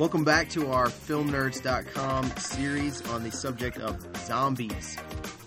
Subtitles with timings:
[0.00, 4.96] Welcome back to our FilmNerds.com series on the subject of zombies.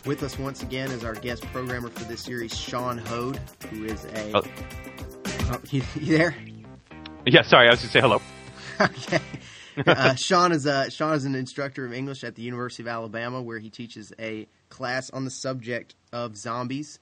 [0.05, 3.39] With us once again is our guest programmer for this series, Sean Hode,
[3.71, 4.37] who is a.
[4.37, 4.41] Oh.
[5.51, 6.35] Oh, you, you there?
[7.25, 8.21] Yeah, sorry, I was going to say hello.
[8.83, 9.19] Okay.
[9.85, 13.41] Uh, Sean is a, Sean is an instructor of English at the University of Alabama,
[13.41, 16.99] where he teaches a class on the subject of zombies.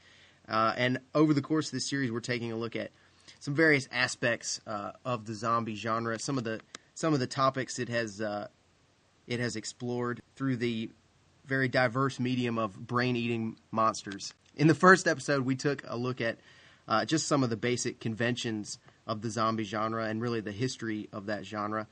[0.47, 2.91] Uh, and over the course of this series, we're taking a look at
[3.39, 6.59] some various aspects uh, of the zombie genre, some of the
[6.93, 8.47] some of the topics it has uh,
[9.27, 10.91] it has explored through the
[11.45, 14.33] very diverse medium of brain eating monsters.
[14.55, 16.37] In the first episode, we took a look at
[16.87, 18.77] uh, just some of the basic conventions
[19.07, 21.87] of the zombie genre and really the history of that genre.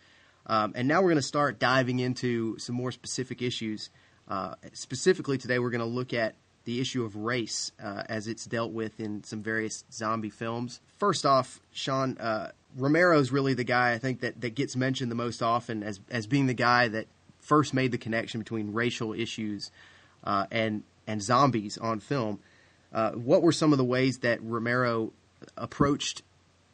[0.45, 3.89] Um, and now we're going to start diving into some more specific issues.
[4.27, 6.35] Uh, specifically, today we're going to look at
[6.65, 10.81] the issue of race uh, as it's dealt with in some various zombie films.
[10.97, 15.09] First off, Sean, uh, Romero is really the guy I think that, that gets mentioned
[15.09, 17.07] the most often as as being the guy that
[17.39, 19.71] first made the connection between racial issues
[20.23, 22.39] uh, and and zombies on film.
[22.93, 25.11] Uh, what were some of the ways that Romero
[25.57, 26.21] approached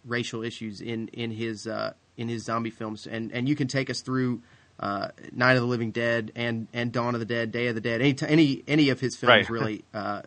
[0.06, 3.08] racial issues in in his uh, in his zombie films?
[3.08, 4.42] And and you can take us through
[4.80, 7.82] uh, Night of the Living Dead and and Dawn of the Dead, Day of the
[7.82, 8.02] Dead.
[8.02, 9.50] Any any any of his films Right.
[9.50, 10.22] really uh,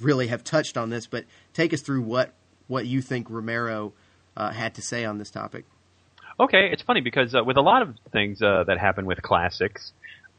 [0.00, 1.06] really have touched on this.
[1.06, 2.34] But take us through what
[2.68, 3.92] what you think Romero
[4.36, 5.64] uh, had to say on this topic.
[6.40, 9.92] Okay, it's funny because uh, with a lot of things uh, that happen with classics,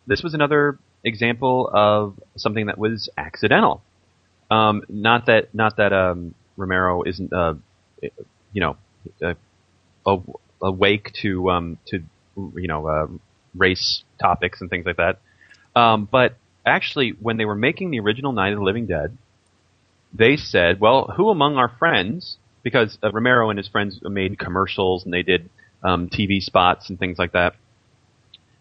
[0.08, 3.84] this was another example of something that was accidental.
[4.50, 7.56] Um, not that not that um, Romero isn't, uh,
[8.54, 8.78] you know,
[10.06, 10.22] aw-
[10.62, 12.04] awake to um, to
[12.36, 13.08] you know uh,
[13.56, 15.20] race topics and things like that.
[15.76, 19.18] Um, but actually, when they were making the original Night of the Living Dead,
[20.14, 25.04] they said, "Well, who among our friends?" Because uh, Romero and his friends made commercials
[25.04, 25.50] and they did
[25.84, 27.56] um, TV spots and things like that.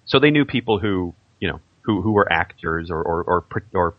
[0.07, 3.95] So they knew people who, you know, who who were actors or or or, or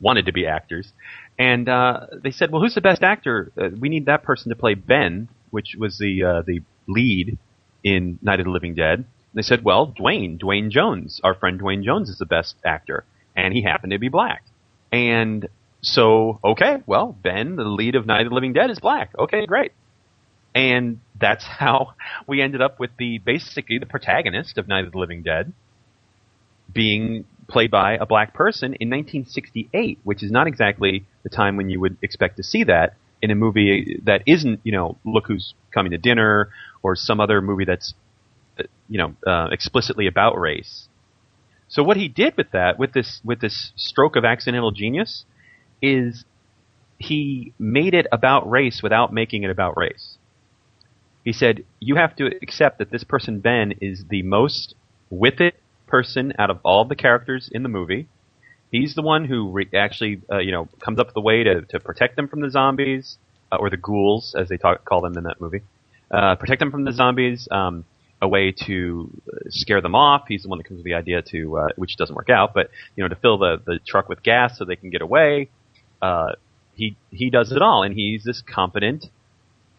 [0.00, 0.92] wanted to be actors,
[1.38, 3.52] and uh, they said, "Well, who's the best actor?
[3.56, 7.38] Uh, we need that person to play Ben, which was the uh, the lead
[7.84, 11.58] in Night of the Living Dead." And they said, "Well, Duane, Duane Jones, our friend
[11.58, 13.04] Duane Jones is the best actor,
[13.36, 14.42] and he happened to be black."
[14.90, 15.48] And
[15.82, 19.12] so, okay, well, Ben, the lead of Night of the Living Dead, is black.
[19.16, 19.72] Okay, great.
[20.54, 21.94] And that's how
[22.26, 25.52] we ended up with the basically the protagonist of Night of the Living Dead
[26.72, 31.70] being played by a black person in 1968, which is not exactly the time when
[31.70, 35.54] you would expect to see that in a movie that isn't, you know, Look Who's
[35.72, 36.50] Coming to Dinner
[36.82, 37.94] or some other movie that's,
[38.58, 40.88] uh, you know, uh, explicitly about race.
[41.68, 45.24] So what he did with that, with this, with this stroke of accidental genius,
[45.82, 46.24] is
[46.98, 50.16] he made it about race without making it about race.
[51.24, 54.74] He said, you have to accept that this person, Ben, is the most
[55.10, 58.08] with it person out of all the characters in the movie.
[58.70, 61.62] He's the one who re- actually, uh, you know, comes up with a way to,
[61.62, 63.16] to protect them from the zombies,
[63.50, 65.62] uh, or the ghouls, as they talk, call them in that movie.
[66.10, 67.84] Uh, protect them from the zombies, um,
[68.20, 70.24] a way to uh, scare them off.
[70.28, 72.70] He's the one that comes with the idea to, uh, which doesn't work out, but,
[72.94, 75.48] you know, to fill the, the truck with gas so they can get away.
[76.02, 76.32] Uh,
[76.74, 79.06] he, he does it all, and he's this competent,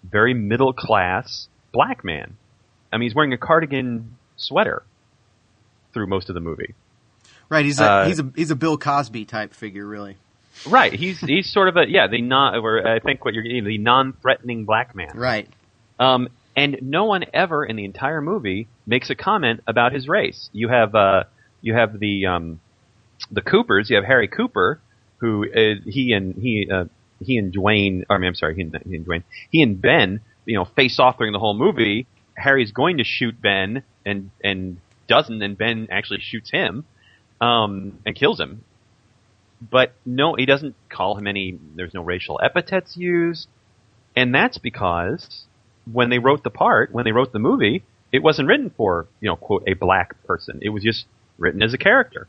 [0.03, 2.37] very middle class black man.
[2.91, 4.83] I mean, he's wearing a cardigan sweater
[5.93, 6.73] through most of the movie.
[7.49, 10.17] Right, he's a Uh, he's a he's a Bill Cosby type figure, really.
[10.67, 10.93] Right.
[10.93, 13.77] He's he's sort of a yeah the non or I think what you're getting the
[13.77, 15.11] non-threatening black man.
[15.15, 15.47] Right.
[15.99, 20.49] Um, and no one ever in the entire movie makes a comment about his race.
[20.51, 21.23] You have uh
[21.61, 22.59] you have the um
[23.31, 23.89] the Coopers.
[23.89, 24.79] You have Harry Cooper,
[25.17, 26.85] who uh, he and he uh,
[27.23, 28.05] he and Duane.
[28.09, 29.23] I mean, I'm sorry, he and, he and Duane.
[29.49, 32.07] He and Ben, you know, face off during the whole movie.
[32.35, 34.77] Harry's going to shoot Ben and and
[35.09, 36.85] doesn't, and Ben actually shoots him
[37.41, 38.63] um, and kills him.
[39.61, 41.59] But no, he doesn't call him any.
[41.75, 43.49] There's no racial epithets used,
[44.15, 45.43] and that's because
[45.91, 49.27] when they wrote the part, when they wrote the movie, it wasn't written for you
[49.29, 50.59] know quote a black person.
[50.61, 51.05] It was just
[51.37, 52.27] written as a character,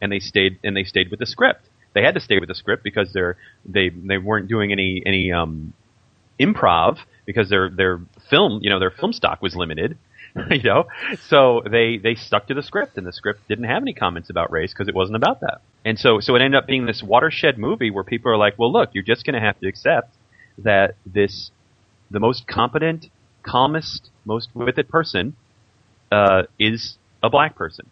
[0.00, 1.66] and they stayed and they stayed with the script.
[1.92, 5.32] They had to stay with the script because they're they they weren't doing any any
[5.32, 5.72] um,
[6.38, 9.98] improv because their their film you know their film stock was limited.
[10.50, 10.86] you know,
[11.28, 14.50] so they they stuck to the script, and the script didn't have any comments about
[14.52, 15.60] race because it wasn't about that.
[15.84, 18.72] And so so it ended up being this watershed movie where people are like, well,
[18.72, 20.14] look, you're just going to have to accept
[20.58, 21.50] that this
[22.10, 23.06] the most competent,
[23.42, 25.36] calmest, most with it person
[26.12, 27.86] uh, is a black person,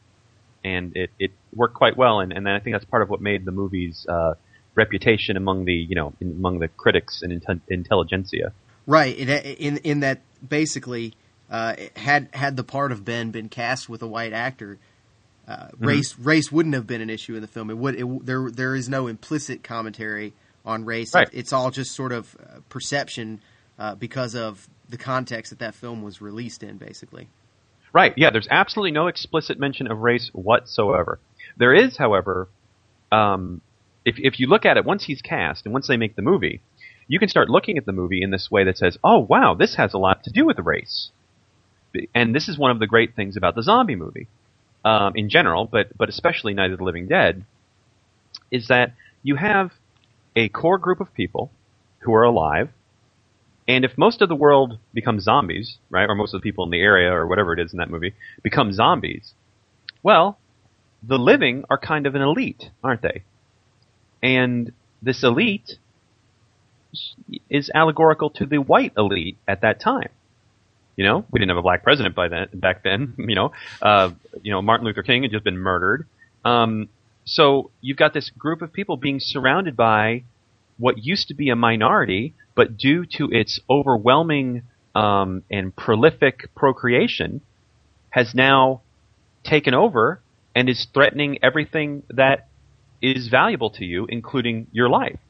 [0.65, 2.21] and it, it worked quite well.
[2.21, 4.35] And, and I think that's part of what made the movie's uh,
[4.75, 8.53] reputation among the you know among the critics and inte- intelligentsia.
[8.87, 9.17] Right.
[9.17, 11.15] In in that basically,
[11.51, 14.79] uh, had had the part of Ben been cast with a white actor,
[15.47, 15.87] uh, mm-hmm.
[15.87, 17.71] race race wouldn't have been an issue in the film.
[17.71, 20.35] It would it, there there is no implicit commentary
[20.65, 21.15] on race.
[21.15, 21.29] Right.
[21.33, 23.41] It's all just sort of uh, perception
[23.79, 27.29] uh, because of the context that that film was released in, basically.
[27.93, 28.13] Right.
[28.17, 28.31] Yeah.
[28.31, 31.19] There's absolutely no explicit mention of race whatsoever.
[31.57, 32.49] There is, however,
[33.11, 33.63] um,
[34.05, 36.61] if if you look at it once he's cast and once they make the movie,
[37.07, 39.77] you can start looking at the movie in this way that says, "Oh, wow, this
[39.77, 41.11] has a lot to do with race."
[42.15, 44.29] And this is one of the great things about the zombie movie,
[44.85, 47.45] um, in general, but but especially Night of the Living Dead,
[48.51, 49.73] is that you have
[50.37, 51.51] a core group of people
[52.01, 52.71] who are alive
[53.69, 56.71] and if most of the world becomes zombies, right, or most of the people in
[56.71, 59.35] the area or whatever it is in that movie become zombies,
[60.03, 60.39] well,
[61.03, 63.25] the living are kind of an elite, aren't they?
[64.23, 65.79] And this elite
[67.51, 70.11] is allegorical to the white elite at that time.
[70.99, 73.15] You know, we didn't have a black president by then, back then.
[73.29, 74.11] You know, uh,
[74.43, 76.09] you know, Martin Luther King had just been murdered.
[76.45, 76.89] Um,
[77.25, 80.25] so you've got this group of people being surrounded by
[80.77, 84.63] what used to be a minority, but due to its overwhelming
[84.97, 87.43] um, and prolific procreation,
[88.11, 88.81] has now
[89.45, 90.21] taken over
[90.57, 92.49] and is threatening everything that
[93.01, 95.21] is valuable to you, including your life.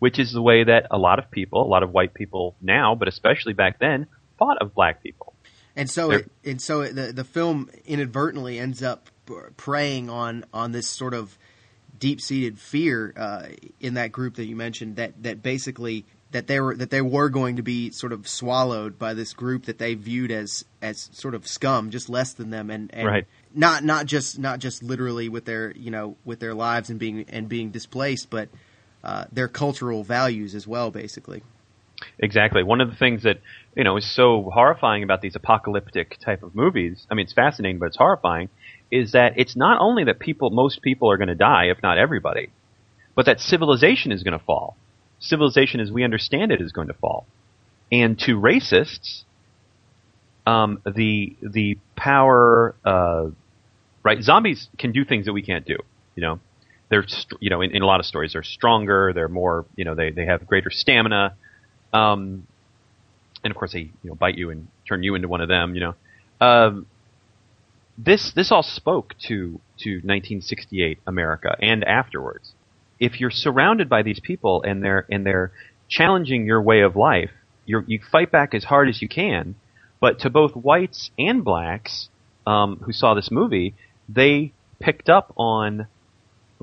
[0.00, 2.96] Which is the way that a lot of people, a lot of white people now,
[2.96, 4.08] but especially back then,
[4.38, 5.34] thought of black people.
[5.76, 9.10] And so, it, and so it, the the film inadvertently ends up
[9.56, 11.36] preying on on this sort of
[11.98, 13.46] deep seated fear uh,
[13.80, 16.04] in that group that you mentioned that that basically
[16.34, 19.66] that they were that they were going to be sort of swallowed by this group
[19.66, 23.26] that they viewed as as sort of scum, just less than them, and, and right.
[23.54, 27.24] not not just not just literally with their you know with their lives and being
[27.28, 28.48] and being displaced, but
[29.04, 31.42] uh, their cultural values as well, basically.
[32.18, 32.62] Exactly.
[32.62, 33.40] One of the things that
[33.76, 37.06] you know is so horrifying about these apocalyptic type of movies.
[37.10, 38.48] I mean, it's fascinating, but it's horrifying
[38.90, 41.98] is that it's not only that people, most people are going to die, if not
[41.98, 42.50] everybody,
[43.16, 44.76] but that civilization is going to fall.
[45.18, 47.26] Civilization as we understand it is going to fall.
[47.90, 49.22] And to racists,
[50.46, 53.30] um, the the power, uh,
[54.02, 54.22] right?
[54.22, 55.76] Zombies can do things that we can't do.
[56.14, 56.40] You know,
[56.90, 57.06] they're
[57.40, 60.10] you know in, in a lot of stories they're stronger, they're more you know they
[60.10, 61.34] they have greater stamina,
[61.94, 62.46] um,
[63.42, 65.74] and of course they you know bite you and turn you into one of them.
[65.74, 66.86] You know, um,
[67.96, 72.52] this this all spoke to to 1968 America and afterwards.
[73.00, 75.52] If you're surrounded by these people and they're and they're
[75.88, 77.30] challenging your way of life,
[77.64, 79.54] you you fight back as hard as you can.
[80.00, 82.08] But to both whites and blacks
[82.46, 83.74] um, who saw this movie,
[84.08, 85.86] they picked up on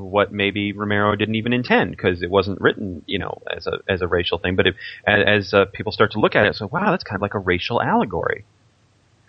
[0.03, 4.01] what maybe Romero didn't even intend because it wasn't written, you know, as a as
[4.01, 4.55] a racial thing.
[4.55, 4.75] But if,
[5.05, 7.33] as, as uh, people start to look at it, so wow, that's kind of like
[7.33, 8.45] a racial allegory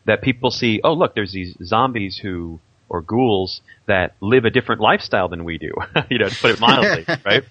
[0.04, 4.80] that people see, oh look, there's these zombies who or ghouls that live a different
[4.80, 5.72] lifestyle than we do.
[6.10, 7.44] you know, to put it mildly, right?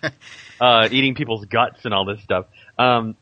[0.59, 2.45] Uh, eating people's guts and all this stuff.
[2.77, 3.15] Um,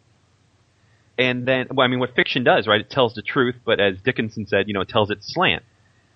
[1.17, 2.81] and then, well, I mean, what fiction does, right?
[2.81, 5.63] It tells the truth, but as Dickinson said, you know, it tells its slant.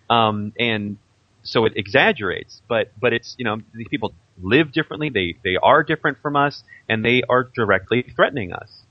[0.09, 0.97] Um, and
[1.43, 5.83] so it exaggerates, but, but it's, you know, these people live differently, they, they are
[5.83, 8.81] different from us, and they are directly threatening us.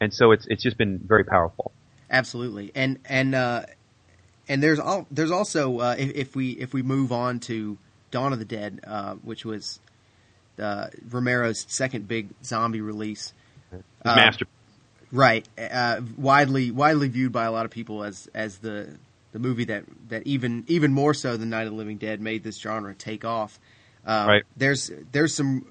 [0.00, 1.72] And so it's, it's just been very powerful.
[2.10, 3.64] Absolutely, and and uh,
[4.48, 7.76] and there's all there's also uh, if, if, we if we move on to
[8.10, 9.78] Dawn of the Dead, uh, which was
[10.58, 13.34] uh, Romero's second big zombie release,
[13.72, 14.46] uh, master,
[15.12, 15.46] right?
[15.58, 18.88] Uh, widely widely viewed by a lot of people as as the
[19.32, 22.42] the movie that that even even more so than Night of the Living Dead made
[22.42, 23.58] this genre take off.
[24.06, 24.42] right.
[24.56, 25.66] There's there's some,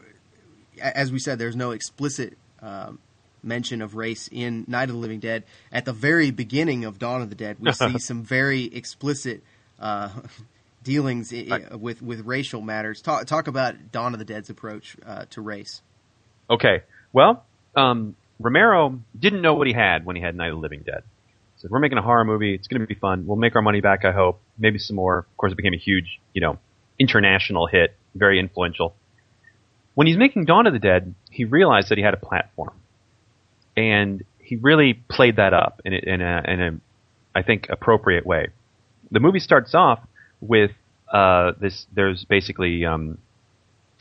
[0.81, 2.99] as we said, there's no explicit um,
[3.43, 5.43] mention of race in Night of the Living Dead.
[5.71, 9.43] At the very beginning of Dawn of the Dead, we see some very explicit
[9.79, 10.09] uh,
[10.83, 13.01] dealings I- with with racial matters.
[13.01, 15.81] Talk talk about Dawn of the Dead's approach uh, to race.
[16.49, 17.43] Okay, well,
[17.75, 21.03] um, Romero didn't know what he had when he had Night of the Living Dead.
[21.57, 22.53] He said, "We're making a horror movie.
[22.53, 23.25] It's going to be fun.
[23.25, 24.05] We'll make our money back.
[24.05, 24.39] I hope.
[24.57, 26.59] Maybe some more." Of course, it became a huge, you know,
[26.99, 28.95] international hit, very influential.
[29.95, 32.73] When he's making Dawn of the Dead, he realized that he had a platform
[33.75, 36.79] and he really played that up in a, in a, in a
[37.37, 38.47] I think appropriate way.
[39.11, 39.99] The movie starts off
[40.41, 40.71] with
[41.11, 41.85] uh, this.
[41.93, 43.19] There's basically, um,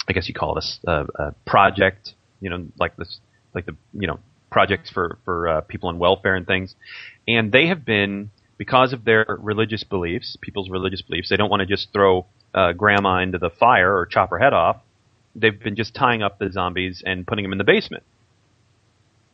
[0.08, 3.20] I guess you call it a, a, project, you know, like this,
[3.54, 4.18] like the you know
[4.56, 6.74] projects for for uh, people on welfare and things,
[7.28, 11.60] and they have been because of their religious beliefs, people's religious beliefs, they don't want
[11.60, 14.78] to just throw uh, grandma into the fire or chop her head off.
[15.34, 18.02] They've been just tying up the zombies and putting them in the basement.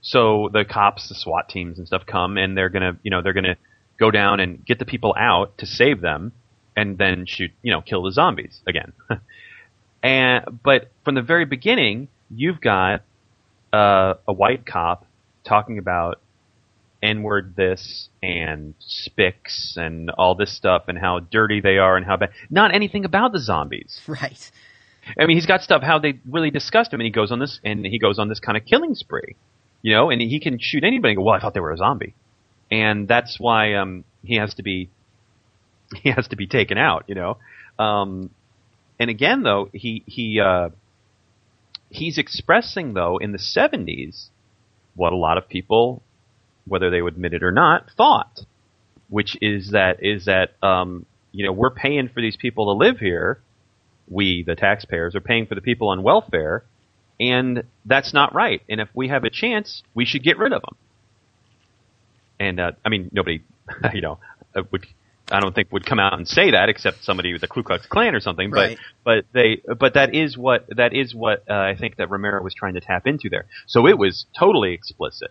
[0.01, 3.33] So the cops, the SWAT teams and stuff come and they're gonna, you know, they're
[3.33, 3.59] gonna
[4.01, 6.33] go down and get the people out to save them
[6.77, 8.93] and then shoot, you know, kill the zombies again.
[10.03, 13.03] and, but from the very beginning, you've got,
[13.73, 15.07] uh, a white cop
[15.45, 16.21] talking about
[17.03, 22.17] N-word this and spics and all this stuff and how dirty they are and how
[22.17, 22.31] bad.
[22.49, 24.01] Not anything about the zombies.
[24.09, 24.51] Right.
[25.19, 27.59] I mean, he's got stuff how they really disgust him, and he goes on this
[27.65, 29.35] and he goes on this kind of killing spree,
[29.83, 31.15] you know, and he can shoot anybody.
[31.15, 32.15] and go, well, I thought they were a zombie,
[32.71, 34.91] and that's why um, he has to be
[36.03, 37.39] he has to be taken out, you know.
[37.81, 38.31] Um,
[39.01, 40.69] and again, though, he he uh,
[41.91, 44.29] he's expressing though in the '70s
[44.95, 46.03] what a lot of people
[46.67, 48.41] whether they admit it or not, thought,
[49.09, 52.99] which is that is that um, you know we're paying for these people to live
[52.99, 53.41] here.
[54.09, 56.65] We, the taxpayers, are paying for the people on welfare,
[57.19, 58.61] and that's not right.
[58.69, 60.77] And if we have a chance, we should get rid of them.
[62.39, 63.43] And uh, I mean, nobody,
[63.95, 64.19] you know,
[64.55, 64.87] uh, would
[65.33, 67.87] I don't think would come out and say that except somebody with the Ku Klux
[67.87, 68.51] Klan or something.
[68.51, 68.79] Right.
[69.05, 72.43] But but they but that is what that is what uh, I think that Romero
[72.43, 73.47] was trying to tap into there.
[73.67, 75.31] So it was totally explicit.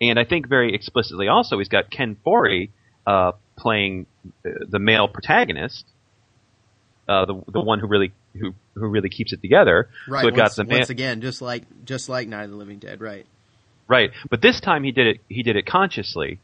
[0.00, 2.70] And I think very explicitly also he's got Ken Foree
[3.06, 4.06] uh, playing
[4.42, 5.84] the male protagonist,
[7.08, 9.88] uh, the the one who really who who really keeps it together.
[10.08, 10.22] Right.
[10.22, 12.56] So it once, got the man- once again, just like just like Night of the
[12.56, 13.00] Living Dead.
[13.00, 13.26] Right.
[13.90, 15.20] Right, but this time he did it.
[15.30, 16.40] He did it consciously,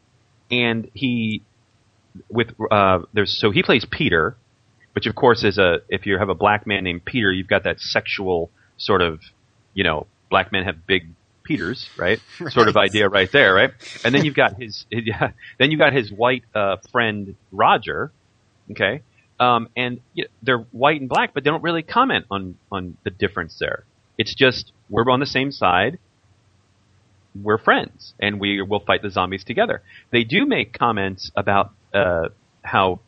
[0.50, 1.42] and he
[2.28, 4.36] with uh, there's so he plays Peter,
[4.92, 7.64] which of course is a if you have a black man named Peter, you've got
[7.64, 9.20] that sexual sort of
[9.74, 11.08] you know black men have big
[11.44, 12.18] Peters, right?
[12.40, 12.52] Right.
[12.52, 13.70] Sort of idea right there, right?
[14.04, 18.10] And then you've got his, yeah, then you've got his white uh, friend Roger,
[18.72, 19.02] okay?
[19.38, 22.96] Um, and you know, they're white and black, but they don't really comment on on
[23.04, 23.84] the difference there.
[24.18, 25.98] It's just we're on the same side.
[27.40, 29.82] We're friends, and we will fight the zombies together.
[30.10, 32.28] They do make comments about uh,
[32.62, 33.00] how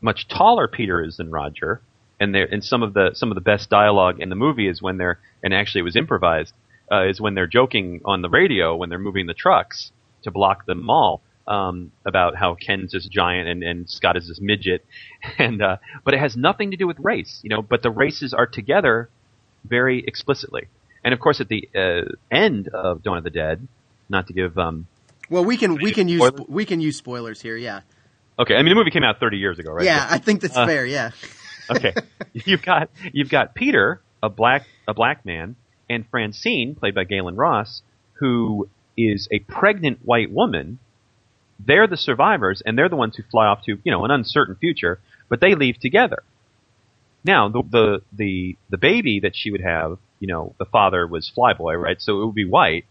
[0.00, 1.80] much taller Peter is than Roger,
[2.20, 4.80] and there and some of the some of the best dialogue in the movie is
[4.80, 6.54] when they're and actually it was improvised
[6.90, 9.90] uh, is when they're joking on the radio when they're moving the trucks
[10.22, 14.40] to block the mall um, about how Ken's this giant and, and Scott is this
[14.40, 14.84] midget,
[15.38, 17.62] and uh, but it has nothing to do with race, you know.
[17.62, 19.08] But the races are together
[19.64, 20.68] very explicitly,
[21.04, 23.66] and of course at the uh, end of Dawn of the Dead,
[24.08, 24.86] not to give um,
[25.30, 27.56] Well, we can we can use we can use spoilers here.
[27.56, 27.82] Yeah.
[28.38, 29.84] Okay, I mean the movie came out 30 years ago, right?
[29.84, 30.84] Yeah, I think that's Uh, fair.
[30.86, 31.10] Yeah.
[31.70, 31.94] okay.
[32.32, 35.56] You've got you've got Peter, a black a black man,
[35.88, 37.82] and Francine, played by Gaylen Ross,
[38.14, 40.78] who is a pregnant white woman.
[41.58, 44.56] They're the survivors, and they're the ones who fly off to you know an uncertain
[44.56, 46.22] future, but they leave together.
[47.24, 51.32] Now the the the, the baby that she would have, you know, the father was
[51.36, 52.00] Flyboy, right?
[52.00, 52.84] So it would be white,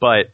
[0.00, 0.30] but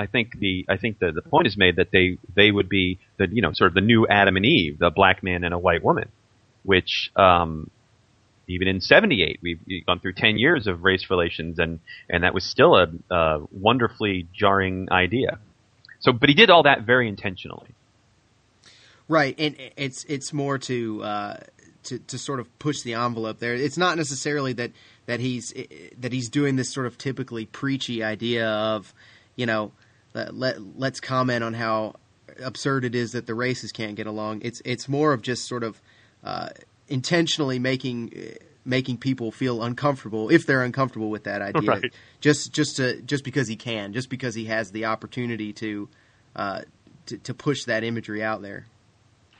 [0.00, 2.98] I think the I think the, the point is made that they they would be
[3.18, 5.58] the you know sort of the new Adam and Eve, the black man and a
[5.58, 6.08] white woman,
[6.62, 7.70] which um,
[8.48, 12.44] even in '78 we've gone through 10 years of race relations and and that was
[12.44, 15.38] still a, a wonderfully jarring idea.
[15.98, 17.68] So, but he did all that very intentionally.
[19.06, 21.36] Right, and it's it's more to uh,
[21.82, 23.54] to to sort of push the envelope there.
[23.54, 24.70] It's not necessarily that
[25.04, 25.52] that he's
[25.98, 28.94] that he's doing this sort of typically preachy idea of,
[29.36, 29.72] you know,
[30.14, 31.94] let, let let's comment on how
[32.42, 34.42] absurd it is that the races can't get along.
[34.42, 35.80] It's it's more of just sort of
[36.24, 36.50] uh,
[36.88, 38.12] intentionally making
[38.64, 41.70] making people feel uncomfortable if they're uncomfortable with that idea.
[41.70, 41.92] Right.
[42.20, 45.88] Just just to just because he can, just because he has the opportunity to
[46.36, 46.62] uh,
[47.06, 48.66] to, to push that imagery out there.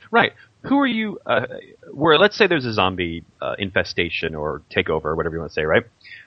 [0.09, 0.33] Right.
[0.63, 1.19] Who are you?
[1.25, 1.47] Uh,
[1.91, 5.55] where let's say there's a zombie uh, infestation or takeover or whatever you want to
[5.55, 5.83] say, right?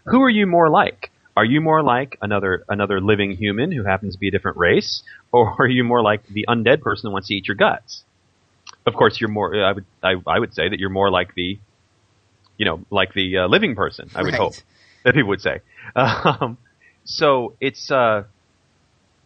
[0.07, 1.11] Who are you more like?
[1.37, 5.03] Are you more like another another living human who happens to be a different race,
[5.33, 8.05] or are you more like the undead person who wants to eat your guts?
[8.87, 9.55] Of course, you're more.
[9.63, 11.59] I would I, I would say that you're more like the,
[12.59, 14.11] you know, like the uh, living person.
[14.15, 14.41] I would Right.
[14.41, 14.59] hope
[15.05, 15.61] that people would say.
[15.97, 16.59] Um,
[17.05, 18.25] so it's uh,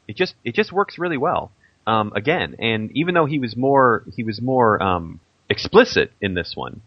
[0.08, 1.52] it just it just works really well.
[1.86, 6.52] Um, again, and even though he was more he was more um, explicit in this
[6.54, 6.82] one,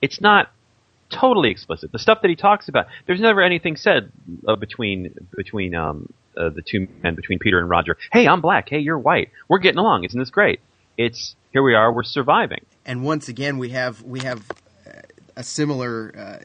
[0.00, 0.50] it's not
[1.10, 1.92] totally explicit.
[1.92, 4.12] The stuff that he talks about, there's never anything said
[4.48, 7.96] uh, between between um, uh, the two men, between Peter and Roger.
[8.12, 8.68] Hey, I'm black.
[8.68, 9.30] Hey, you're white.
[9.48, 10.04] We're getting along.
[10.04, 10.60] Isn't this great?
[10.96, 11.92] It's here we are.
[11.92, 12.64] We're surviving.
[12.86, 14.40] and once again we have we have
[14.86, 15.00] uh,
[15.36, 16.38] a similar uh,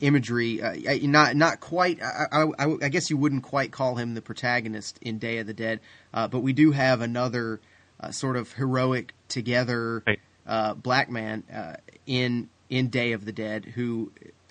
[0.00, 4.14] imagery uh, not not quite I, I, I- I guess you wouldn't quite call him
[4.14, 5.80] the protagonist in Day of the Dead
[6.14, 7.60] uh, but we do have another
[8.00, 10.18] uh, sort of heroic together Right.
[10.46, 11.74] uh, black man uh,
[12.06, 14.10] in in Day of the Dead who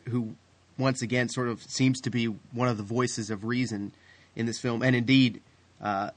[0.10, 0.36] who
[0.78, 3.92] once again sort of seems to be one of the voices of reason
[4.36, 5.42] in this film, and indeed.
[5.82, 6.12] Uh,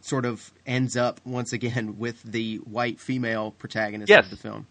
[0.00, 4.26] Sort of ends up once again with the white female protagonist Yes.
[4.26, 4.68] of the film.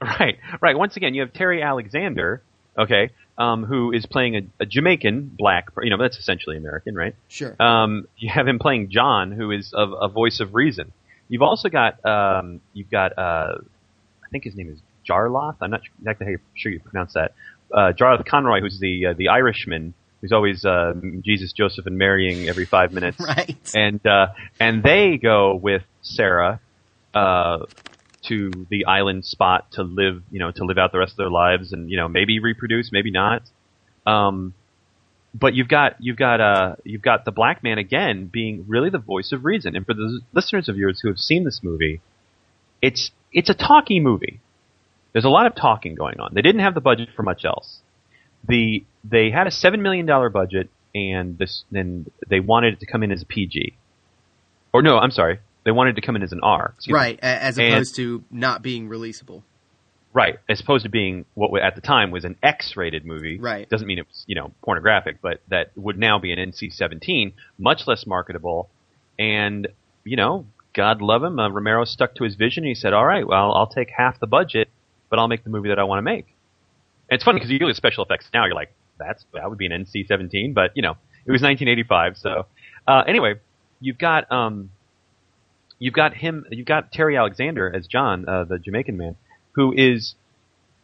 [0.00, 0.76] Right, right.
[0.76, 2.40] Once again, you have Terry Alexander,
[2.76, 5.66] okay, um, who is playing a, a Jamaican black.
[5.82, 7.14] You know, that's essentially American, right?
[7.28, 7.54] Sure.
[7.60, 10.92] Um, you have him playing John, who is a, a voice of reason.
[11.28, 13.58] You've also got um, you've got uh,
[14.24, 15.56] I think his name is Jarlath.
[15.60, 17.34] I'm not exactly how sure you pronounce that.
[17.72, 22.48] Uh, Jarlath Conroy, who's the uh, the Irishman, who's always uh, Jesus, Joseph, and marrying
[22.48, 23.18] every five minutes.
[23.36, 23.56] right.
[23.74, 24.28] and uh,
[24.60, 26.60] and they go with Sarah
[27.12, 27.58] uh,
[28.28, 31.30] to the island spot to live, you know, to live out the rest of their
[31.30, 33.42] lives, and you know, maybe reproduce, maybe not.
[34.06, 34.54] Um,
[35.34, 38.98] but you've got you've got uh, you've got the black man again being really the
[38.98, 39.74] voice of reason.
[39.74, 42.00] And for the listeners of yours who have seen this movie,
[42.80, 44.40] it's it's a talky movie.
[45.14, 46.32] There's a lot of talking going on.
[46.34, 47.78] They didn't have the budget for much else.
[48.46, 52.86] The they had a seven million dollar budget, and this then they wanted it to
[52.86, 53.74] come in as a PG.
[54.72, 56.74] Or no, I'm sorry, they wanted it to come in as an R.
[56.86, 56.92] me.
[56.92, 59.42] Right, a- as And- opposed to not being releasable.
[60.12, 63.38] Right, as opposed to being what at the time was an X-rated movie.
[63.38, 63.68] Right.
[63.68, 67.86] Doesn't mean it was you know pornographic, but that would now be an NC-17, much
[67.86, 68.68] less marketable.
[69.18, 69.68] And
[70.04, 72.64] you know, God love him, uh, Romero stuck to his vision.
[72.64, 74.68] He said, "All right, well, I'll take half the budget,
[75.14, 76.26] but I'll make the movie that I want to make."
[77.08, 79.58] And it's funny because you look at special effects now, you're like, "That's that would
[79.58, 82.16] be an NC-17," but you know, it was 1985.
[82.16, 82.46] So
[82.88, 83.34] uh, anyway,
[83.80, 84.70] you've got um,
[85.78, 89.16] you've got him, you've got Terry Alexander as John, uh, the Jamaican man
[89.54, 90.14] who is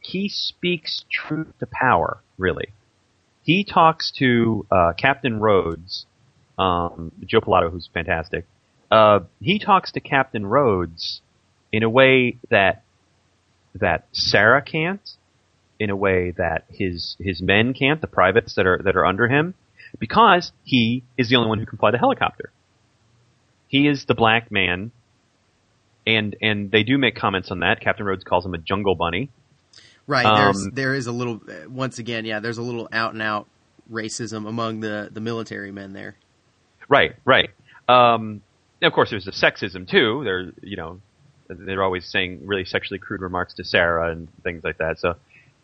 [0.01, 2.69] he speaks truth to power, really.
[3.43, 6.07] He talks to uh, Captain Rhodes,
[6.59, 8.47] um, Joe Pilato, who's fantastic.
[8.91, 11.21] Uh, he talks to Captain Rhodes
[11.73, 12.83] in a way that
[13.75, 15.09] that Sarah can't,
[15.79, 19.29] in a way that his his men can't, the privates that are that are under
[19.29, 19.55] him,
[19.99, 22.51] because he is the only one who can fly the helicopter.
[23.69, 24.91] He is the black man
[26.07, 27.81] and and they do make comments on that.
[27.81, 29.31] Captain Rhodes calls him a jungle bunny.
[30.07, 30.25] Right.
[30.25, 32.41] There's Um, there is a little once again, yeah.
[32.41, 33.47] There's a little out and out
[33.91, 36.17] racism among the the military men there.
[36.89, 37.51] Right, right.
[37.89, 38.43] Um,
[38.83, 40.23] of course, there's the sexism too.
[40.25, 41.01] They're you know
[41.59, 44.99] they're always saying really sexually crude remarks to Sarah and things like that.
[44.99, 45.17] So,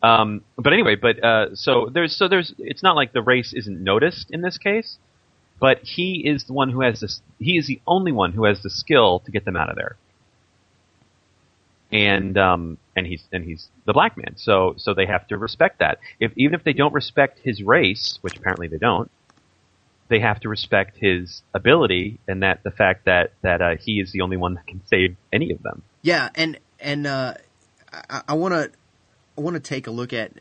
[0.03, 3.83] um, but anyway, but uh, so there's so there's it's not like the race isn't
[3.83, 4.99] noticed in this case,
[5.61, 7.21] but he is the one who has this.
[7.39, 9.97] He is the only one who has the skill to get them out of there.
[11.93, 15.79] And um, and he's and he's the black man, so so they have to respect
[15.79, 15.99] that.
[16.19, 19.11] If even if they don't respect his race, which apparently they don't,
[20.09, 24.13] they have to respect his ability and that the fact that that uh, he is
[24.13, 25.83] the only one that can save any of them.
[26.03, 27.35] Yeah, and and uh,
[28.29, 28.71] I want to
[29.37, 30.33] I want to take a look at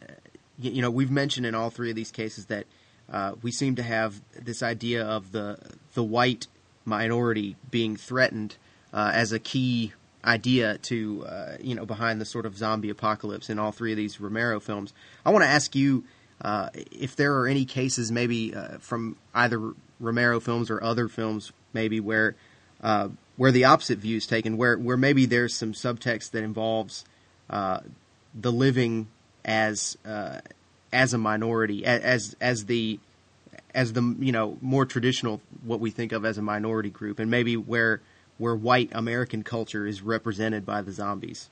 [0.60, 2.66] you know we've mentioned in all three of these cases that
[3.12, 5.58] uh, we seem to have this idea of the
[5.94, 6.48] the white
[6.86, 8.58] minority being threatened
[8.94, 13.50] uh, as a key idea to uh, you know behind the sort of zombie apocalypse
[13.50, 14.94] in all three of these Romero films.
[15.26, 16.04] I want to ask you
[16.42, 21.52] uh, if there are any cases maybe uh, from either Romero films or other films
[21.74, 22.36] maybe where
[22.84, 27.06] uh, where the opposite view is taken, where where maybe there's some subtext that involves
[27.50, 27.80] uh,
[28.34, 29.08] the living
[29.44, 30.40] as uh,
[30.92, 33.00] as a minority, as as the
[33.74, 37.30] as the you know more traditional what we think of as a minority group, and
[37.30, 38.02] maybe where
[38.38, 41.50] where white American culture is represented by the zombies.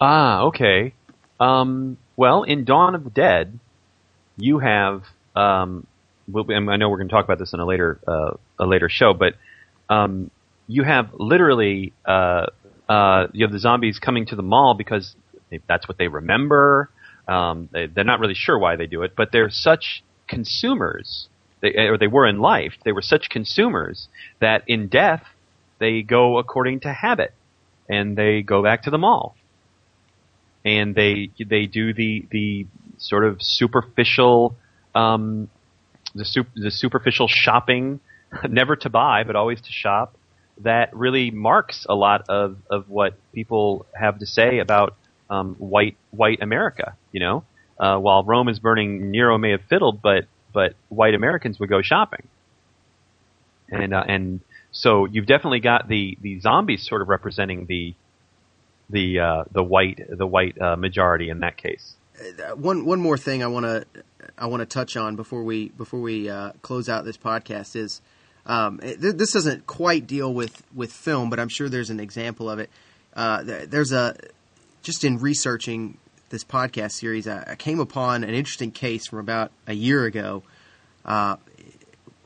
[0.00, 0.94] Ah, okay.
[1.40, 3.58] Um, well, in Dawn of the Dead,
[4.36, 5.02] you have.
[5.34, 5.86] Um,
[6.28, 8.88] we'll, I know we're going to talk about this in a later uh, a later
[8.88, 9.34] show, but
[9.88, 10.30] um,
[10.66, 12.46] you have literally uh,
[12.88, 15.14] uh, you have the zombies coming to the mall because
[15.50, 16.90] they, that's what they remember.
[17.26, 21.28] Um, they, they're not really sure why they do it, but they're such consumers,
[21.60, 22.74] they, or they were in life.
[22.84, 24.08] They were such consumers
[24.40, 25.22] that in death
[25.78, 27.32] they go according to habit,
[27.88, 29.34] and they go back to the mall
[30.64, 32.66] and they they do the the
[32.98, 34.56] sort of superficial
[34.94, 35.50] um,
[36.14, 38.00] the sup- the superficial shopping,
[38.48, 40.16] never to buy but always to shop.
[40.58, 44.96] That really marks a lot of, of what people have to say about
[45.28, 46.96] um, white white America.
[47.12, 47.44] You know,
[47.78, 51.82] uh, while Rome is burning, Nero may have fiddled, but but white Americans would go
[51.82, 52.28] shopping.
[53.68, 57.94] And uh, and so you've definitely got the the zombies sort of representing the
[58.90, 61.94] the uh, the white the white uh, majority in that case.
[62.20, 63.84] Uh, one one more thing I want to
[64.38, 68.00] I want to touch on before we before we uh, close out this podcast is
[68.46, 72.50] Um, th- this doesn't quite deal with with film, but I'm sure there's an example
[72.50, 72.70] of it.
[73.14, 74.16] Uh, there, there's a
[74.82, 75.96] just in researching
[76.28, 80.42] this podcast series, I, I, came upon an interesting case from about a year ago.
[81.04, 81.36] Uh,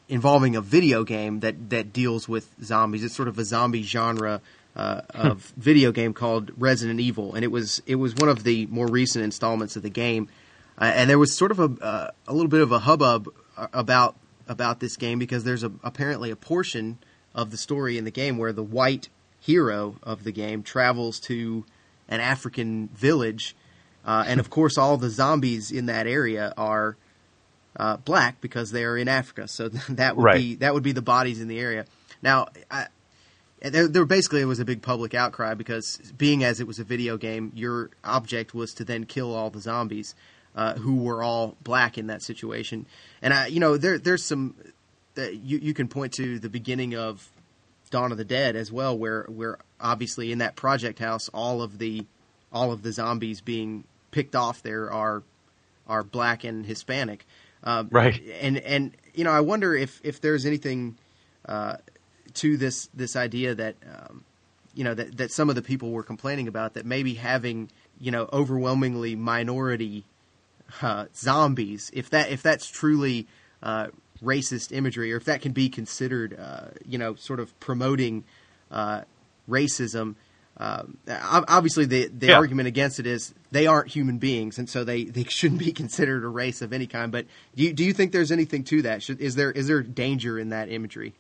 [0.09, 3.05] involving a video game that, that deals with zombies.
[3.05, 4.41] It's sort of a zombie genre
[4.79, 8.67] uh, of video game called Resident Evil, and it was it was one of the
[8.67, 10.29] more recent installments of the game.
[10.81, 13.67] Uh, and there was sort of a uh, a little bit of a hubbub uh,
[13.73, 16.99] about about this game because there's a, apparently a portion
[17.35, 19.09] of the story in the game where the white
[19.41, 21.65] hero of the game travels to
[22.09, 23.55] an African village,
[24.05, 26.97] uh, and of course all the zombies in that area are
[27.77, 29.49] uh, black because they are in Africa.
[29.49, 30.37] So that would right.
[30.37, 31.85] be that would be the bodies in the area.
[32.23, 32.87] Now, I,
[33.61, 37.17] there, there basically was a big public outcry because being as it was a video
[37.17, 40.15] game, your object was to then kill all the zombies
[40.55, 42.87] uh, who were all black in that situation.
[43.23, 44.55] And I, you know, there there's some
[45.15, 47.29] that you you can point to the beginning of
[47.91, 51.79] Dawn of the Dead as well, where where obviously in that project house, all of
[51.79, 52.07] the
[52.53, 55.23] all of the zombies being picked off there are
[55.87, 57.27] are black and Hispanic.
[57.65, 58.21] Uh, right.
[58.41, 60.97] And and you know, I wonder if if there's anything.
[61.45, 61.77] Uh,
[62.35, 64.25] to this this idea that um,
[64.75, 68.11] you know that that some of the people were complaining about that maybe having you
[68.11, 70.05] know overwhelmingly minority
[70.83, 73.27] uh, zombies if that if that's truly
[73.63, 73.89] uh,
[74.23, 78.25] racist imagery or if that can be considered uh, you know sort of promoting
[78.71, 79.03] uh,
[79.49, 80.15] racism.
[80.57, 82.37] Um, obviously, the the yeah.
[82.37, 86.25] argument against it is they aren't human beings, and so they, they shouldn't be considered
[86.25, 87.13] a race of any kind.
[87.13, 89.03] But do you, do you think there's anything to that?
[89.03, 91.15] Should, is there is there danger in that imagery?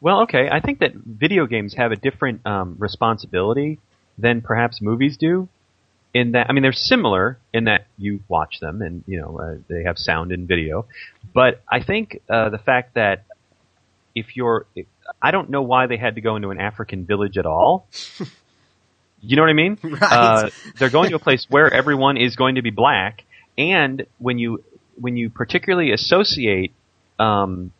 [0.00, 0.48] Well, okay.
[0.50, 3.78] I think that video games have a different um, responsibility
[4.18, 5.48] than perhaps movies do.
[6.12, 9.58] In that, I mean, they're similar in that you watch them and you know uh,
[9.68, 10.86] they have sound and video,
[11.32, 13.24] but I think uh, the fact that
[14.14, 14.86] if you're, if,
[15.22, 17.86] I don't know why they had to go into an African village at all.
[19.20, 19.78] you know what I mean?
[19.82, 20.02] Right.
[20.02, 23.24] Uh, they're going to a place where everyone is going to be black,
[23.56, 24.64] and when you
[24.96, 26.72] when you particularly associate
[27.18, 27.72] um,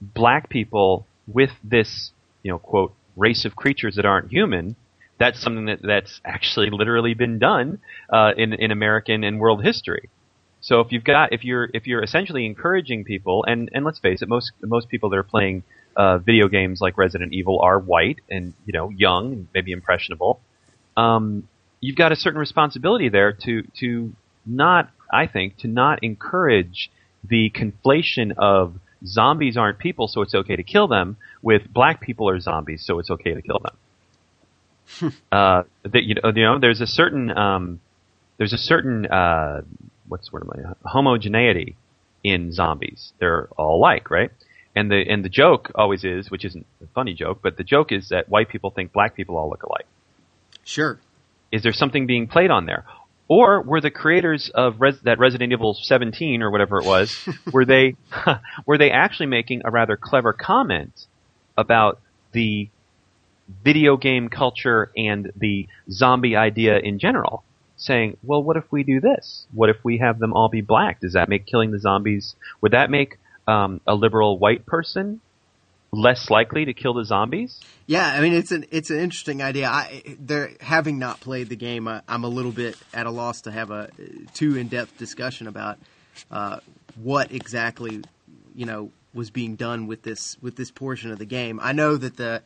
[0.00, 4.76] black people with this, you know, quote, race of creatures that aren't human,
[5.18, 7.80] that's something that, that's actually literally been done
[8.10, 10.08] uh, in in American and world history.
[10.60, 14.22] So if you've got if you're if you're essentially encouraging people, and and let's face
[14.22, 15.62] it, most most people that are playing
[15.96, 20.40] uh, video games like Resident Evil are white and you know young and maybe impressionable.
[20.96, 21.48] Um,
[21.80, 24.12] you've got a certain responsibility there to to
[24.46, 26.90] not, I think, to not encourage
[27.24, 28.76] the conflation of
[29.06, 31.16] zombies aren't people, so it's okay to kill them.
[31.42, 35.12] With black people are zombies, so it's okay to kill them.
[35.32, 37.80] uh, that you know, you know, there's a certain um,
[38.38, 39.62] there's a certain uh,
[40.08, 41.76] what's the word homogeneity
[42.22, 43.12] in zombies.
[43.18, 44.30] They're all alike, right?
[44.74, 47.92] And the and the joke always is, which isn't a funny joke, but the joke
[47.92, 49.86] is that white people think black people all look alike.
[50.64, 50.98] Sure.
[51.50, 52.84] Is there something being played on there?
[53.30, 57.16] Or were the creators of Res- that Resident Evil 17 or whatever it was,
[57.52, 57.94] were they
[58.66, 60.92] were they actually making a rather clever comment
[61.56, 62.00] about
[62.32, 62.68] the
[63.62, 67.44] video game culture and the zombie idea in general?
[67.76, 69.46] Saying, well, what if we do this?
[69.54, 71.00] What if we have them all be black?
[71.00, 72.34] Does that make killing the zombies?
[72.60, 75.20] Would that make um, a liberal white person
[75.92, 77.60] less likely to kill the zombies?
[77.86, 79.68] Yeah, I mean it's an it's an interesting idea.
[79.68, 83.42] I there having not played the game, I, am a little bit at a loss
[83.42, 83.90] to have a
[84.34, 85.78] too in depth discussion about
[86.30, 86.60] uh,
[86.96, 88.02] what exactly
[88.54, 91.58] you know was being done with this with this portion of the game.
[91.60, 92.42] I know that the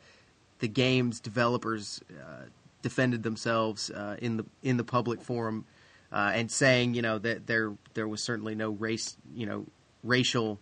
[0.59, 2.45] the game's developers uh,
[2.81, 5.65] defended themselves uh, in the in the public forum
[6.11, 9.65] uh, and saying you know that there there was certainly no race you know
[10.03, 10.59] racial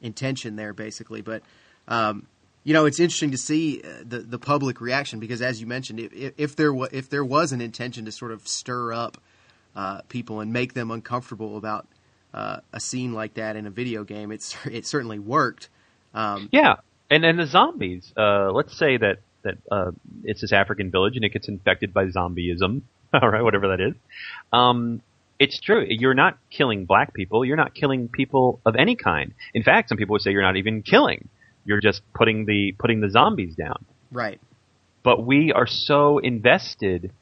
[0.00, 1.42] intention there basically, but
[1.88, 2.26] um,
[2.64, 6.00] you know, it's interesting to see uh, the the public reaction because, as you mentioned,
[6.00, 9.18] if, if there was if there was an intention to sort of stir up
[9.76, 11.86] uh, people and make them uncomfortable about
[12.32, 15.68] uh, a scene like that in a video game, it's it certainly worked.
[16.14, 16.76] Um, yeah,
[17.10, 18.12] and and the zombies.
[18.16, 19.90] Uh, let's say that that uh,
[20.24, 22.82] it's this African village and it gets infected by zombieism.
[23.12, 23.94] All right, whatever that is.
[24.52, 25.02] Um,
[25.38, 25.84] it's true.
[25.86, 27.44] You're not killing black people.
[27.44, 29.34] You're not killing people of any kind.
[29.52, 31.28] In fact, some people would say you're not even killing.
[31.64, 33.84] You're just putting the putting the zombies down.
[34.10, 34.40] Right.
[35.02, 37.12] But we are so invested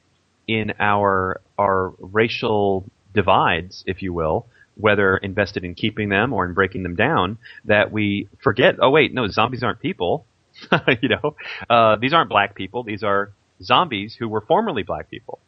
[0.47, 6.55] in our our racial divides, if you will, whether invested in keeping them or in
[6.55, 8.77] breaking them down, that we forget.
[8.81, 10.27] Oh wait, no, zombies aren't people.
[11.03, 11.37] you know,
[11.69, 12.83] uh, these aren't black people.
[12.83, 15.39] These are zombies who were formerly black people.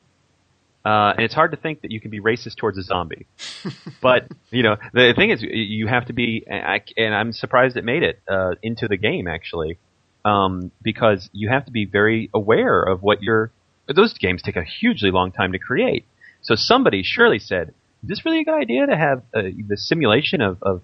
[0.85, 3.27] Uh, and it's hard to think that you can be racist towards a zombie.
[4.03, 7.77] but you know, the thing is, you have to be, and, I, and I'm surprised
[7.77, 9.79] it made it uh, into the game actually,
[10.25, 13.51] um, because you have to be very aware of what you're.
[13.95, 16.07] Those games take a hugely long time to create.
[16.43, 17.69] So somebody surely said,
[18.03, 20.83] "Is this really a good idea to have uh, the simulation of, of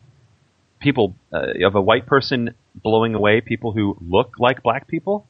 [0.81, 5.27] people uh, of a white person blowing away people who look like black people?"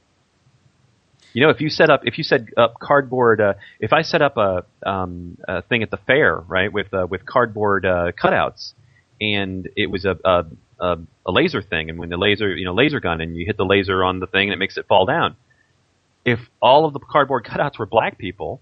[1.32, 4.20] You know, if you set up, if you set up cardboard, uh, if I set
[4.20, 8.72] up a, um, a thing at the fair, right, with uh, with cardboard uh, cutouts,
[9.20, 10.44] and it was a, a
[10.80, 13.56] a a laser thing, and when the laser, you know, laser gun, and you hit
[13.56, 15.36] the laser on the thing, and it makes it fall down.
[16.24, 18.60] If all of the cardboard cutouts were black people,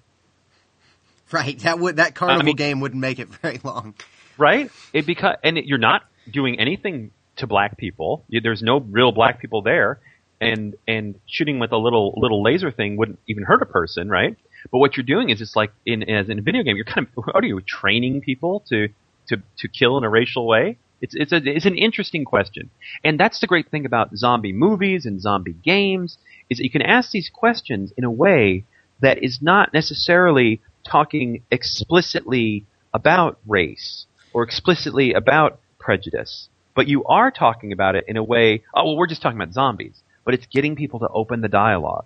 [1.33, 3.95] right, that would that carnival I mean, game wouldn't make it very long,
[4.37, 4.71] right?
[4.93, 8.25] It because and it, you're not doing anything to black people.
[8.29, 10.01] There's no real black people there
[10.41, 14.37] and and shooting with a little little laser thing wouldn't even hurt a person, right?
[14.71, 17.07] But what you're doing is it's like in as in a video game, you're kind
[17.07, 18.89] of what are you training people to
[19.29, 20.79] to to kill in a racial way?
[21.01, 22.71] It's it's a it's an interesting question,
[23.05, 26.19] and that's the great thing about zombie movies and zombie games
[26.51, 28.65] is that you can ask these questions in a way
[29.01, 37.31] that is not necessarily talking explicitly about race or explicitly about prejudice, but you are
[37.31, 38.65] talking about it in a way.
[38.75, 42.05] Oh well, we're just talking about zombies but it's getting people to open the dialogue.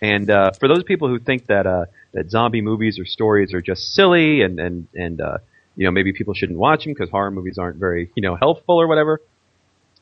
[0.00, 3.60] And uh, for those people who think that uh, that zombie movies or stories are
[3.60, 5.38] just silly and and and uh,
[5.74, 8.80] you know maybe people shouldn't watch them because horror movies aren't very you know healthful
[8.80, 9.20] or whatever,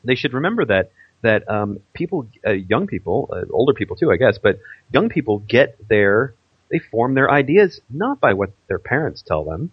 [0.03, 0.91] they should remember that
[1.23, 4.59] that um, people, uh, young people, uh, older people too, I guess, but
[4.93, 6.35] young people get their
[6.69, 9.71] they form their ideas not by what their parents tell them,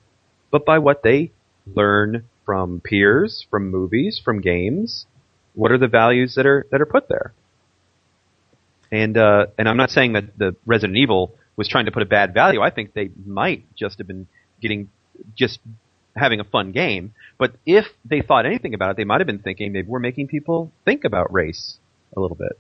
[0.50, 1.32] but by what they
[1.66, 5.04] learn from peers, from movies, from games.
[5.52, 7.34] What are the values that are that are put there?
[8.90, 12.06] And uh, and I'm not saying that the Resident Evil was trying to put a
[12.06, 12.60] bad value.
[12.62, 14.26] I think they might just have been
[14.62, 14.88] getting
[15.36, 15.58] just
[16.16, 17.12] having a fun game.
[17.36, 20.28] But if they thought anything about it, they might have been thinking maybe we're making
[20.28, 21.78] people think about race
[22.16, 22.58] a little bit.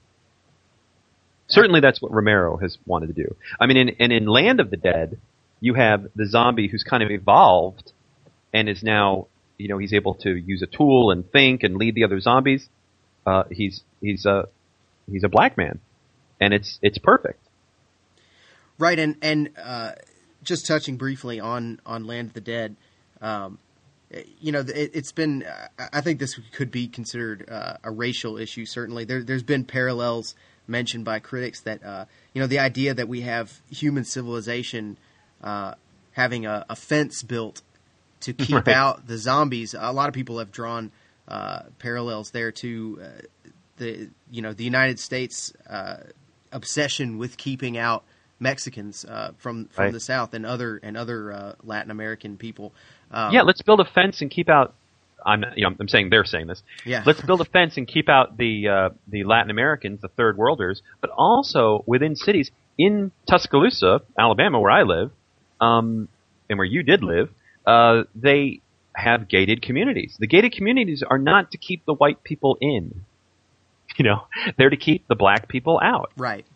[1.48, 3.34] Certainly, that's what Romero has wanted to do.
[3.58, 5.18] I mean, in, and in Land of the Dead,
[5.60, 7.92] you have the zombie who's kind of evolved
[8.52, 11.94] and is now, you know, he's able to use a tool and think and lead
[11.94, 12.68] the other zombies.
[13.26, 14.48] Uh, he's he's a
[15.10, 15.80] he's a black man
[16.40, 17.42] and it's it's perfect.
[18.78, 19.92] Right, and and uh,
[20.42, 22.76] just touching briefly on on Land of the Dead,
[23.20, 23.58] um,
[24.40, 25.44] you know, it, has been.
[25.92, 28.64] I think this could be considered uh, a racial issue.
[28.64, 30.34] Certainly, there, has been parallels
[30.66, 34.96] mentioned by critics that uh, you know the idea that we have human civilization
[35.42, 35.74] uh,
[36.12, 37.62] having a, a, fence built
[38.20, 38.68] to keep right.
[38.68, 39.74] out the zombies.
[39.78, 40.90] A lot of people have drawn
[41.26, 45.52] uh, parallels there to uh, the you know the United States
[46.52, 48.04] obsession with keeping out
[48.40, 49.92] Mexicans uh, from from right.
[49.92, 52.72] the South and other and other uh, Latin American people.
[53.10, 54.74] Um, yeah, let's build a fence and keep out.
[55.24, 56.62] I'm you know I'm saying they're saying this.
[56.84, 57.02] Yeah.
[57.04, 60.82] let's build a fence and keep out the uh, the Latin Americans, the third worlders,
[61.00, 65.10] but also within cities in Tuscaloosa, Alabama, where I live,
[65.60, 66.08] um,
[66.48, 67.30] and where you did live.
[67.66, 68.60] Uh, they
[68.94, 70.16] have gated communities.
[70.18, 73.04] The gated communities are not to keep the white people in.
[73.98, 74.22] You know,
[74.56, 76.12] they're to keep the black people out.
[76.16, 76.46] Right.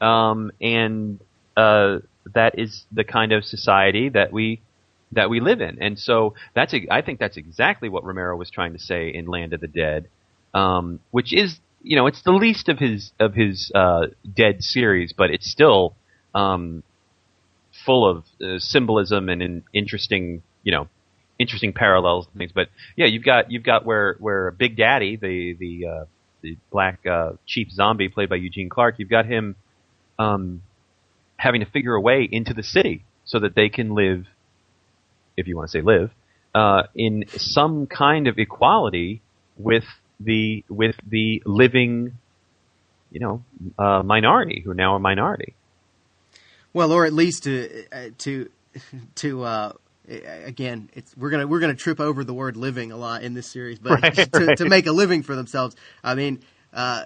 [0.00, 1.20] Um, and
[1.56, 1.98] uh,
[2.34, 4.62] that is the kind of society that we
[5.12, 5.82] that we live in.
[5.82, 9.52] And so that's I think that's exactly what Romero was trying to say in Land
[9.52, 10.08] of the Dead,
[10.54, 15.12] um, which is you know it's the least of his of his uh, Dead series,
[15.12, 15.94] but it's still
[16.34, 16.82] um,
[17.84, 20.88] full of uh, symbolism and in interesting you know
[21.38, 22.52] interesting parallels and things.
[22.54, 26.04] But yeah, you've got you've got where where Big Daddy the the uh,
[26.42, 29.56] the black uh, chief zombie played by Eugene Clark, you've got him
[30.18, 30.62] um,
[31.36, 34.26] having to figure a way into the city so that they can live,
[35.36, 36.10] if you want to say live,
[36.54, 39.22] uh, in some kind of equality
[39.56, 39.84] with
[40.18, 42.12] the with the living,
[43.10, 43.44] you know,
[43.78, 45.54] uh, minority who are now a minority.
[46.72, 48.50] Well, or at least to uh, to
[49.16, 49.72] to uh,
[50.10, 53.46] again, it's we're gonna we're gonna trip over the word living a lot in this
[53.46, 54.58] series, but right, to, right.
[54.58, 55.76] to, make a living for themselves.
[56.02, 56.40] I mean,
[56.72, 57.04] uh,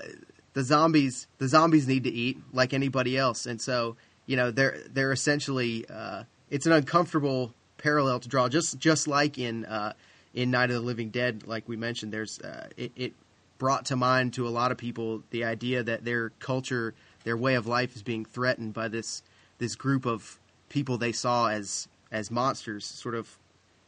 [0.55, 4.79] the zombies the zombies need to eat like anybody else, and so you know they're
[4.90, 9.93] they're essentially uh, it's an uncomfortable parallel to draw, just just like in uh,
[10.33, 12.12] in Night of the Living Dead, like we mentioned.
[12.12, 13.12] There's uh, it, it
[13.59, 17.55] brought to mind to a lot of people the idea that their culture, their way
[17.55, 19.23] of life, is being threatened by this
[19.59, 20.38] this group of
[20.69, 23.38] people they saw as as monsters, sort of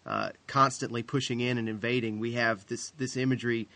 [0.04, 2.18] uh, constantly pushing in and invading.
[2.18, 3.68] We have this this imagery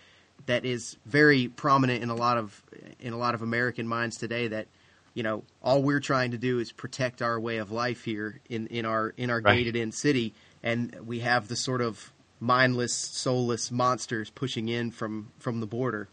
[0.47, 2.63] that is very prominent in a lot of
[2.99, 4.49] in a lot of American minds today.
[4.49, 4.67] That
[5.15, 8.67] you know, all we're trying to do is protect our way of life here in,
[8.67, 9.57] in our in our Right.
[9.57, 15.31] gated in city, and we have the sort of mindless, soulless monsters pushing in from
[15.39, 16.09] from the border.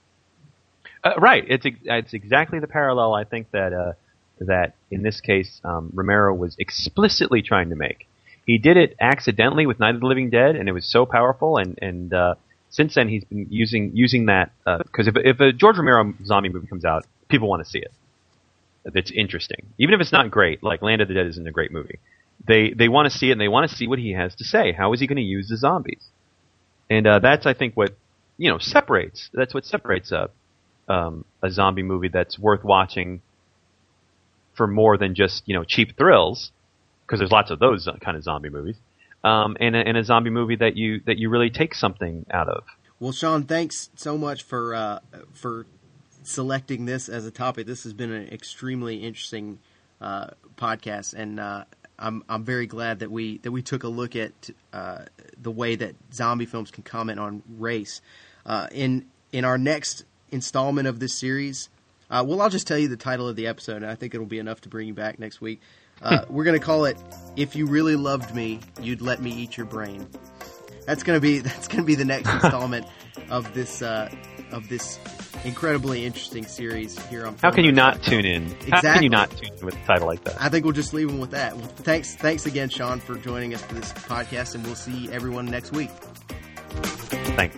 [1.04, 1.44] Uh, right.
[1.48, 3.94] It's ex- it's exactly the parallel I think that uh,
[4.42, 8.07] that in this case um, Romero was explicitly trying to make.
[8.48, 11.58] He did it accidentally with Night of the Living Dead, and it was so powerful.
[11.58, 12.36] And and uh,
[12.70, 16.68] since then he's been using using that because if if a George Romero zombie movie
[16.68, 17.92] comes out, people want to see it.
[18.86, 20.64] It's interesting, even if it's not great.
[20.64, 22.00] Like Land of the Dead isn't a great movie.
[22.48, 24.46] They they want to see it and they want to see what he has to
[24.46, 24.72] say.
[24.72, 26.04] How is he going to use the zombies?
[26.90, 27.98] And uh, that's I think what
[28.38, 29.30] you know separates.
[29.34, 30.30] That's what separates a
[30.88, 33.22] um, a zombie movie that's worth watching
[34.56, 36.52] for more than just you know cheap thrills,
[37.08, 38.76] because there's lots of those kind of zombie movies,
[39.24, 42.50] um, and, a, and a zombie movie that you that you really take something out
[42.50, 42.64] of.
[43.00, 45.00] Well, Sean, thanks so much for uh,
[45.34, 45.66] for
[46.24, 47.66] selecting this as a topic.
[47.66, 49.60] This has been an extremely interesting
[50.02, 51.64] uh, podcast, and uh,
[51.98, 55.06] I'm I'm very glad that we that we took a look at uh,
[55.42, 58.02] the way that zombie films can comment on race.
[58.46, 61.70] Uh, in in our next installment of this series,
[62.10, 64.26] uh, well, I'll just tell you the title of the episode, and I think it'll
[64.26, 65.62] be enough to bring you back next week.
[66.02, 66.98] Uh, we're going to call it
[67.36, 70.08] "If You Really Loved Me, You'd Let Me Eat Your Brain."
[70.86, 72.86] That's gonna be that's gonna be the next installment
[73.30, 74.10] of this uh,
[74.52, 74.98] of this
[75.44, 77.36] incredibly interesting series here on.
[77.42, 78.44] How can you not tune in?
[78.46, 78.72] Exactly.
[78.72, 80.42] How can you not tune in with a title like that?
[80.42, 81.56] I think we'll just leave them with that.
[81.56, 85.46] Well, thanks thanks again, Sean, for joining us for this podcast, and we'll see everyone
[85.46, 85.92] next week.
[87.36, 87.58] Thanks.